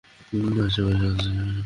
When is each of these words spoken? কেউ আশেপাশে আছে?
কেউ 0.27 0.45
আশেপাশে 0.65 1.05
আছে? 1.11 1.29